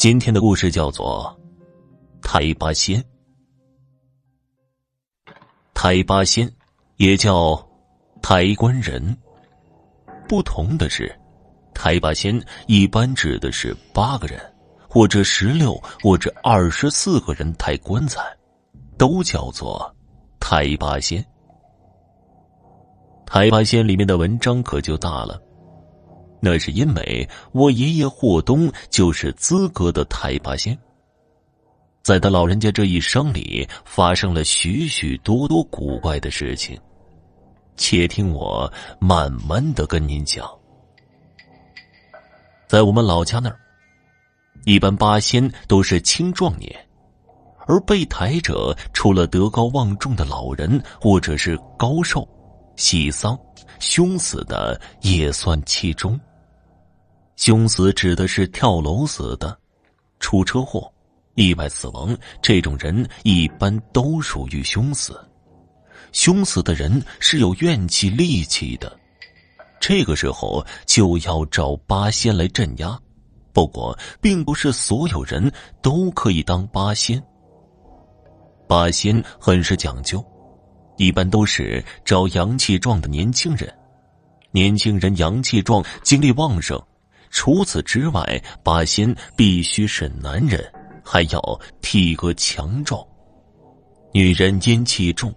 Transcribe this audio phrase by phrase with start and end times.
[0.00, 1.38] 今天的故事叫做
[2.26, 2.98] 《太八仙》。
[5.74, 6.50] 太八仙
[6.96, 7.54] 也叫
[8.22, 9.14] 抬棺人。
[10.26, 11.14] 不同的是，
[11.74, 14.40] 太八仙一般指的是八个人，
[14.88, 18.22] 或者十六，或者二十四个人抬棺材，
[18.96, 19.94] 都叫做
[20.40, 21.22] 太八仙。
[23.26, 25.38] 太八仙里面的文章可就大了。
[26.40, 30.76] 那是因为我爷爷霍东就是资格的太八仙，
[32.02, 36.80] 在他老人家这一生里发生了许许多多古怪的事情，
[37.76, 40.50] 且听我慢慢的跟您讲。
[42.66, 43.58] 在我们老家那儿，
[44.64, 46.74] 一般八仙都是青壮年，
[47.66, 52.26] 而被抬者除了德高望重的老人或者是高寿、
[52.76, 53.38] 喜丧、
[53.78, 56.18] 凶死的也算其中。
[57.40, 59.58] 凶死指的是跳楼死的、
[60.18, 60.92] 出车祸、
[61.36, 65.18] 意外死亡这种人，一般都属于凶死。
[66.12, 68.94] 凶死的人是有怨气、戾气的，
[69.80, 73.00] 这个时候就要找八仙来镇压。
[73.54, 75.50] 不过，并不是所有人
[75.80, 77.22] 都可以当八仙。
[78.68, 80.22] 八仙很是讲究，
[80.98, 83.74] 一般都是找阳气壮的年轻人，
[84.50, 86.78] 年轻人阳气壮，精力旺盛。
[87.30, 90.60] 除此之外，八仙必须是男人，
[91.04, 93.04] 还要体格强壮。
[94.12, 95.32] 女人阴气重，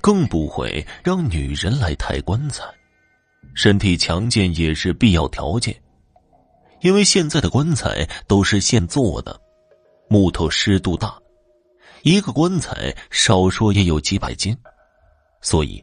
[0.00, 2.64] 更不会让女人来抬棺材。
[3.54, 5.74] 身体强健也是必要条件，
[6.80, 9.40] 因为现在的棺材都是现做的，
[10.08, 11.18] 木头湿度大，
[12.02, 14.56] 一个棺材少说也有几百斤，
[15.40, 15.82] 所以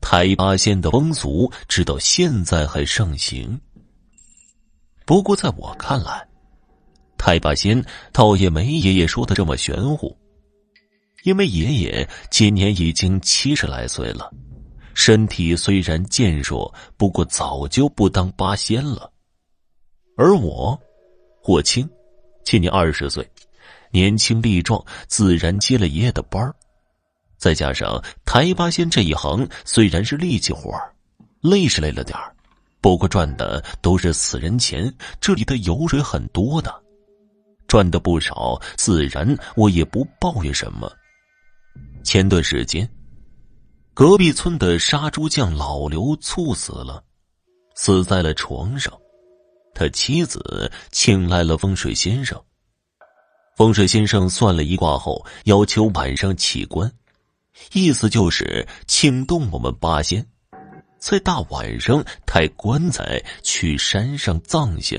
[0.00, 3.58] 抬八仙的风俗直到现在还盛行。
[5.04, 6.26] 不过，在我看来，
[7.18, 10.16] 太八仙倒也没爷爷说的这么玄乎。
[11.24, 14.32] 因为爷爷今年已经七十来岁了，
[14.92, 19.12] 身体虽然健硕，不过早就不当八仙了。
[20.16, 20.76] 而我，
[21.40, 21.88] 霍青，
[22.44, 23.28] 今年二十岁，
[23.92, 26.52] 年轻力壮，自然接了爷爷的班。
[27.38, 30.72] 再加上抬八仙这一行虽然是力气活
[31.40, 32.31] 累是累了点儿。
[32.82, 36.74] 不过赚的都是死人钱，这里的油水很多的，
[37.68, 40.92] 赚的不少，自然我也不抱怨什么。
[42.02, 42.86] 前段时间，
[43.94, 47.04] 隔壁村的杀猪匠老刘猝死了，
[47.76, 48.92] 死在了床上，
[49.74, 52.38] 他妻子请来了风水先生。
[53.56, 56.90] 风水先生算了一卦后，要求晚上起棺，
[57.74, 60.26] 意思就是请动我们八仙。
[61.02, 64.96] 在大晚上抬棺材去山上葬下。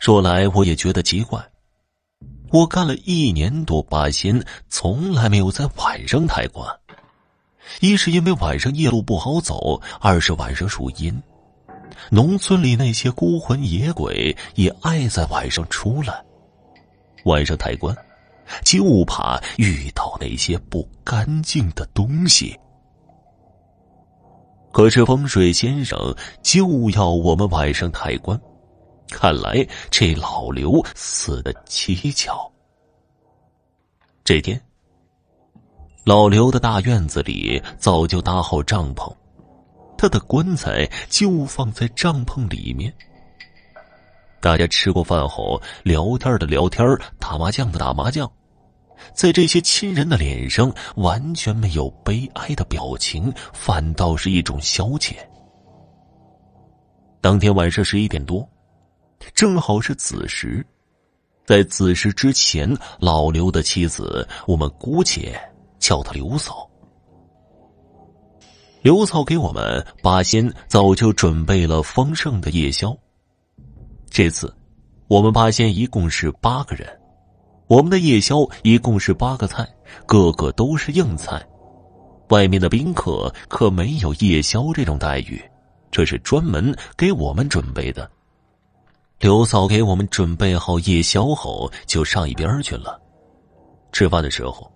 [0.00, 1.38] 说来我也觉得奇怪，
[2.50, 6.66] 我干了一年多八仙，从来没有在晚上抬棺。
[7.80, 11.14] 一是因为晚上夜路不好走，二是晚上属阴，
[12.08, 16.24] 农村里那些孤魂野鬼也爱在晚上出来。
[17.24, 17.94] 晚上抬棺，
[18.64, 22.58] 就怕遇到那些不干净的东西。
[24.70, 25.98] 可是风水先生
[26.42, 28.38] 就要我们晚上抬棺，
[29.08, 32.50] 看来这老刘死的蹊跷。
[34.22, 34.60] 这天，
[36.04, 39.10] 老刘的大院子里早就搭好帐篷，
[39.96, 42.92] 他的棺材就放在帐篷里面。
[44.40, 46.86] 大家吃过饭后，聊天的聊天，
[47.18, 48.30] 打麻将的打麻将。
[49.12, 55.14] 在这些亲人的脸上，完全没有悲哀的表情，反倒是一种消遣。
[57.20, 58.48] 当天晚上十一点多，
[59.34, 60.64] 正好是子时，
[61.44, 65.38] 在子时之前，老刘的妻子，我们姑且
[65.78, 66.68] 叫她刘嫂。
[68.80, 72.96] 刘嫂给我们八仙早就准备了丰盛的夜宵。
[74.08, 74.54] 这次，
[75.08, 76.88] 我们八仙一共是八个人。
[77.68, 79.68] 我们的夜宵一共是八个菜，
[80.06, 81.46] 个个都是硬菜。
[82.30, 85.42] 外面的宾客可没有夜宵这种待遇，
[85.90, 88.10] 这是专门给我们准备的。
[89.20, 93.00] 刘嫂给我们准备好夜宵后，就上一边去了。
[93.92, 94.70] 吃饭的时候，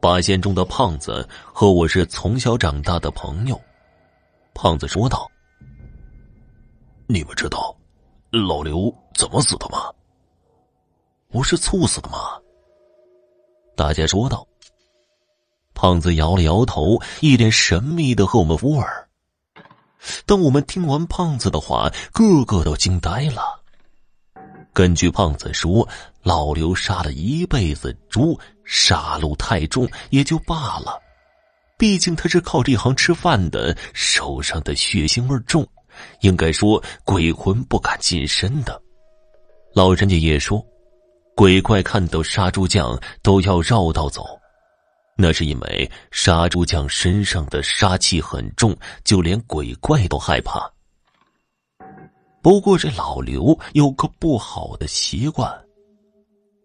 [0.00, 3.58] 八仙中的胖子和我是从小长大的朋友。
[4.52, 5.30] 胖子说道
[7.06, 7.74] ：“你们知道
[8.30, 9.90] 老刘怎么死的吗？”
[11.30, 12.18] 不是猝死的吗？
[13.76, 14.46] 大家说道。
[15.74, 19.08] 胖子摇了摇头，一脸神秘的和我们附耳。
[20.26, 23.62] 当我们听完胖子的话，个个都惊呆了。
[24.72, 25.86] 根据胖子说，
[26.22, 31.00] 老刘杀了一辈子猪，杀戮太重也就罢了，
[31.76, 35.66] 毕竟他是靠这行吃饭的，手上的血腥味重，
[36.22, 38.80] 应该说鬼魂不敢近身的。
[39.74, 40.64] 老人家也说，
[41.38, 44.24] 鬼怪看到杀猪匠都要绕道走，
[45.16, 50.68] 那是因为杀猪匠身上的杀气很重，就连鬼怪都害怕。
[52.42, 55.48] 不过这老刘有个不好的习惯，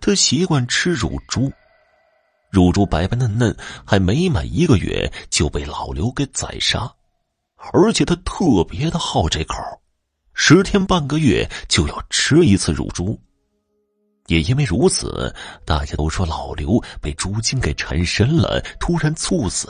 [0.00, 1.52] 他习惯吃乳猪，
[2.50, 6.90] 乳猪白白嫩嫩，还没满一个月就被老刘给宰杀，
[7.74, 9.56] 而且他特别的好这口，
[10.32, 13.20] 十天半个月就要吃一次乳猪。
[14.26, 15.34] 也因为如此，
[15.64, 19.68] 大家都说老刘被猪精给缠身了，突然猝死。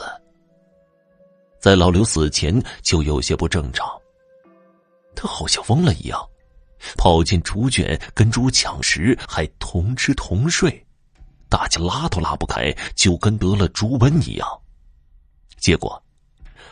[1.59, 3.87] 在老刘死前就有些不正常。
[5.15, 6.19] 他好像疯了一样，
[6.97, 10.85] 跑进猪圈跟猪抢食，还同吃同睡，
[11.49, 14.47] 大家拉都拉不开，就跟得了猪瘟一样。
[15.57, 16.01] 结果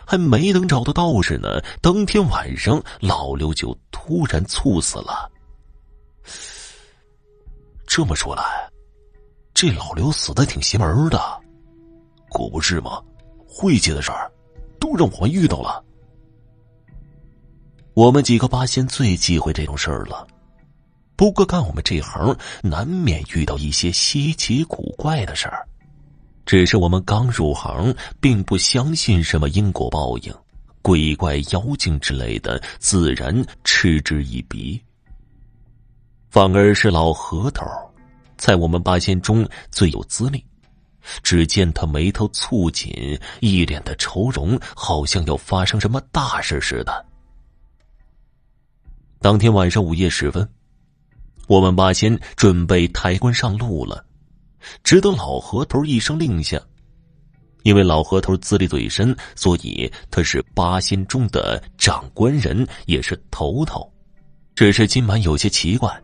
[0.05, 5.31] 还没等找到道士呢，当天晚上老刘就突然猝死了。
[7.95, 8.43] 这么说来，
[9.53, 11.19] 这老刘死的挺邪门的，
[12.31, 12.99] 可不是吗？
[13.47, 14.31] 晦气的事儿
[14.79, 15.85] 都让我们遇到了。
[17.93, 20.25] 我们几个八仙最忌讳这种事儿了，
[21.15, 25.63] 不过干我们这行，难免遇到一些稀奇古怪的事儿。
[26.47, 30.33] 只是我们刚入行，并不相信什么因果报应、
[30.81, 34.81] 鬼怪妖精之类的，自然嗤之以鼻。
[36.33, 37.63] 反而是老何头，
[38.37, 40.43] 在我们八仙中最有资历。
[41.21, 42.91] 只见他眉头蹙紧，
[43.39, 47.05] 一脸的愁容，好像要发生什么大事似的。
[49.19, 50.49] 当天晚上午夜时分，
[51.45, 54.03] 我们八仙准备抬棺上路了。
[54.83, 56.59] 只等老何头一声令下，
[57.61, 63.87] 因为老何头资历最深，所以他是八仙中的长官人，也是头头。
[64.55, 65.95] 只是今晚有些奇怪，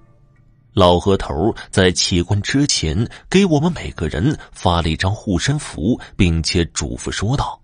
[0.74, 7.60] 老河头在起棺之前给我们每个人发了一张护身符，并且嘱咐说道：“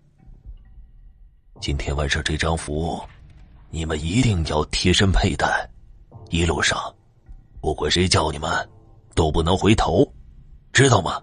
[1.62, 3.02] 今天晚上这张符。”
[3.72, 5.70] 你们一定要贴身佩戴，
[6.30, 6.80] 一路上，
[7.60, 8.50] 不管谁叫你们，
[9.14, 10.10] 都不能回头，
[10.72, 11.22] 知道吗？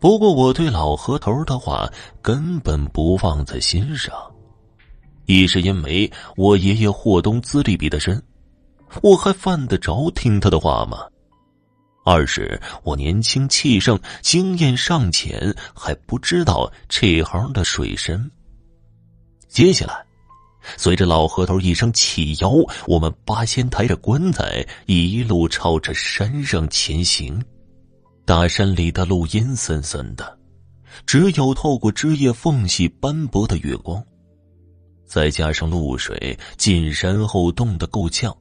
[0.00, 1.86] 不过我对老何头的话
[2.22, 4.14] 根本不放在心上，
[5.26, 8.22] 一是因为我爷爷霍东资历比他深，
[9.02, 10.98] 我还犯得着听他的话吗？
[12.04, 18.30] 二是我年轻气盛，经验尚浅，还不知道这行的水深。
[19.48, 20.04] 接下来。
[20.78, 22.50] 随着老河头一声起摇，
[22.86, 27.38] 我们八仙抬着棺材一路朝着山上前行。
[28.24, 30.38] 大山里的路阴森森的，
[31.04, 34.02] 只有透过枝叶缝隙斑驳的月光，
[35.04, 38.34] 再加上露水进山后冻得够呛，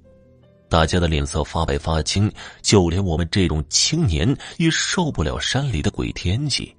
[0.73, 2.33] 大家的脸色发白发青，
[2.63, 6.75] 就连我们这种青年也受不了山里的鬼天气。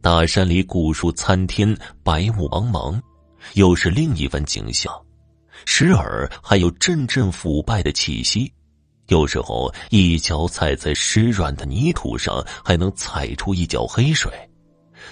[0.00, 2.98] 大山里古树参天，白雾茫茫。
[3.52, 4.90] 又是另一番景象，
[5.66, 8.50] 时而还有阵阵腐败的气息，
[9.08, 14.32] 有时候一脚踩在湿软的泥土上，还能踩出一脚黑水，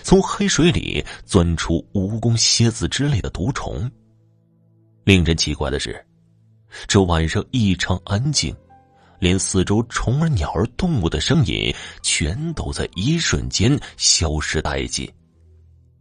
[0.02, 3.90] 从黑水里钻出蜈蚣、蝎子之类的毒虫。
[5.04, 6.02] 令人奇怪的是，
[6.86, 8.54] 这晚上异常安静，
[9.18, 15.10] 连四周虫儿、鸟儿、动物的声音全都在一瞬间消失殆尽。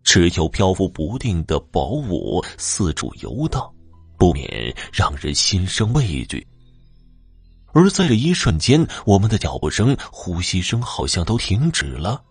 [0.03, 3.71] 只有漂浮不定的薄雾四处游荡，
[4.17, 6.45] 不免让人心生畏惧。
[7.71, 12.21] 而在这一瞬间，我们的脚步声、呼吸声好像都停止了。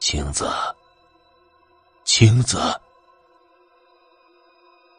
[0.00, 0.50] 青子，
[2.04, 2.58] 青子，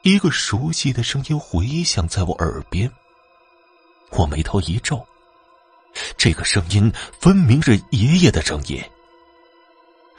[0.05, 2.87] 一个熟悉的声音回响在我耳边。
[4.11, 5.03] 我眉头一皱，
[6.15, 8.79] 这个声音分明是爷爷的声音。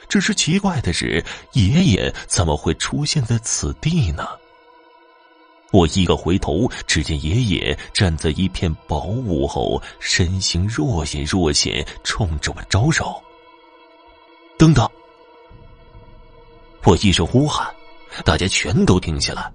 [0.09, 4.27] 只是奇怪的是，爷爷怎么会出现在此地呢？
[5.71, 13.23] 我一个回头，只见爷爷站在一片薄雾后，身形若隐若现，冲着我招手。
[14.57, 14.85] 等等！
[16.83, 17.73] 我一声呼喊，
[18.25, 19.49] 大家全都停下来。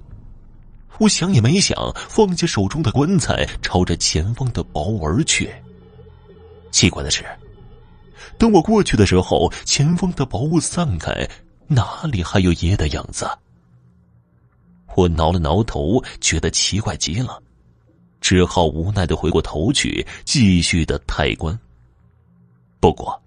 [0.98, 1.76] 我想也没想，
[2.08, 5.50] 放下手中的棺材，朝着前方的薄雾而去。
[6.70, 7.24] 奇怪的是。
[8.38, 11.28] 等我过去的时候，前方的薄雾散开，
[11.66, 13.28] 哪里还有爷爷的影子？
[14.94, 17.42] 我挠了挠头，觉得奇怪极了。
[18.20, 21.58] 只好无奈的回过头去，继续的抬棺。
[22.78, 23.20] 不过，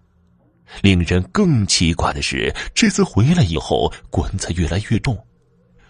[0.81, 5.17] 令人更奇怪的是，这次回来以后，棺材越来越重，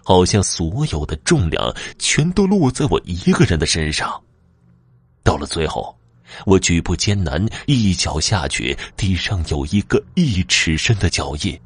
[0.06, 4.22] 好像所有的重量全都落在我一个人的身上。
[5.24, 5.98] 到了最后，
[6.46, 11.60] 我举步艰难，一脚下去，地上有一个一尺深的脚印。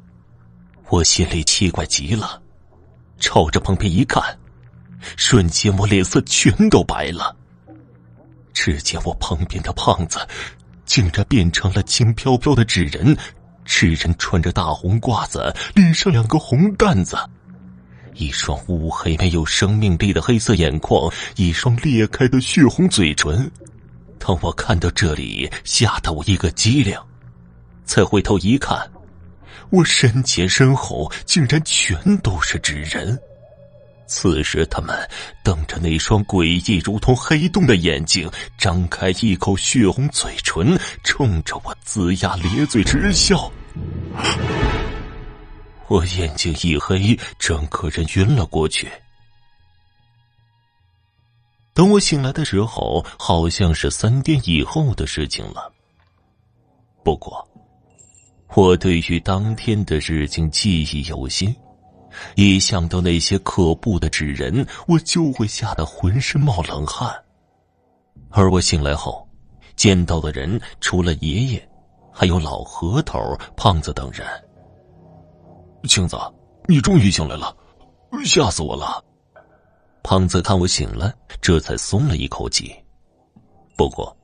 [0.88, 2.40] 我心里奇怪极了，
[3.18, 4.22] 朝着旁边一看，
[5.18, 7.36] 瞬间我脸色全都白了。
[8.54, 10.18] 只见我旁边的胖子，
[10.86, 13.14] 竟然变成了轻飘飘的纸人。
[13.66, 17.16] 纸人穿着大红褂子，脸上两个红蛋子，
[18.20, 23.50] 一双乌黑没有生命力的黑色眼眶，一双裂开的血红嘴唇。
[24.18, 26.94] 当我看到这里，吓得我一个激灵，
[27.82, 28.78] 再回头一看。
[29.70, 33.18] 我身前身后竟然全都是纸人，
[34.06, 34.94] 此时他们
[35.42, 43.50] 瞪着那双诡异如同黑洞的眼睛，张开一口血红嘴唇，冲着我龇牙咧嘴直笑。
[45.90, 48.88] 我眼睛一黑，整个人晕了过去。
[51.74, 55.70] 等我醒来的时候，好像是三天以后的事情了。
[57.04, 57.46] 不过。
[58.54, 61.54] 我对于当天的事情记忆犹新，
[62.34, 67.14] 一想到那些可怖的纸人，我就会吓得浑身冒冷汗。
[68.28, 69.24] 而我醒来后，
[69.76, 71.68] 见到的人除了爷爷，
[72.12, 74.26] 还有老何头、胖子等人。
[75.84, 76.16] 青子，
[76.66, 77.56] 你终于醒来了，
[78.24, 79.02] 吓死我了！
[80.02, 82.74] 胖子看我醒了，这才松了一口气。
[83.76, 84.14] 不过，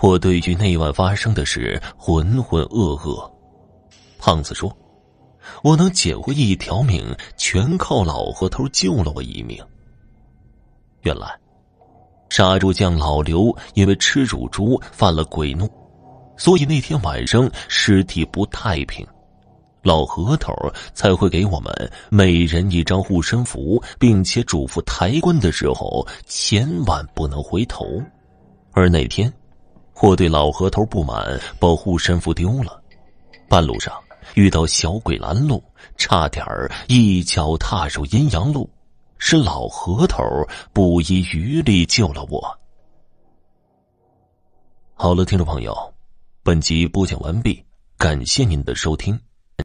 [0.00, 3.30] 我对于那晚发生的事浑浑噩噩。
[4.18, 4.74] 胖子说
[5.64, 7.04] ：“我能捡回一条命，
[7.36, 9.58] 全靠老何头救了我一命。
[11.02, 11.36] 原来，
[12.28, 15.68] 杀猪匠老刘因为吃乳猪犯了鬼怒，
[16.36, 19.06] 所以那天晚上尸体不太平，
[19.82, 20.54] 老何头
[20.94, 21.72] 才会给我们
[22.08, 28.00] 每人一张护身符，并且嘱咐抬棺的时候千万不能回头。
[28.72, 29.32] 而那天，
[30.00, 32.80] 我对老何头不满，把护身符丢了，
[33.48, 33.92] 半路上。”
[34.34, 35.62] 遇到小鬼拦路，
[35.96, 38.70] 差点儿一脚踏入阴阳路，
[39.18, 40.22] 是老何头
[40.72, 42.40] 不遗余力救了我。
[44.94, 45.76] 好了，听众朋友，
[46.44, 47.62] 本集播讲完毕，
[47.98, 49.18] 感谢您的收听。